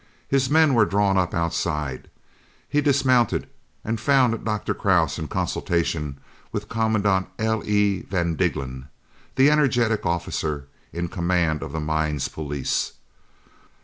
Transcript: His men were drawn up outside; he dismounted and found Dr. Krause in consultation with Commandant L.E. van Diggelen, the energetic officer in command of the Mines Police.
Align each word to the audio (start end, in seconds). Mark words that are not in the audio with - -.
His 0.27 0.49
men 0.49 0.73
were 0.73 0.85
drawn 0.87 1.15
up 1.15 1.35
outside; 1.35 2.09
he 2.67 2.81
dismounted 2.81 3.45
and 3.85 4.01
found 4.01 4.43
Dr. 4.43 4.73
Krause 4.73 5.19
in 5.19 5.27
consultation 5.27 6.19
with 6.51 6.69
Commandant 6.69 7.27
L.E. 7.37 8.01
van 8.09 8.35
Diggelen, 8.35 8.87
the 9.35 9.51
energetic 9.51 10.03
officer 10.03 10.65
in 10.91 11.07
command 11.07 11.61
of 11.61 11.71
the 11.71 11.79
Mines 11.79 12.29
Police. 12.29 12.93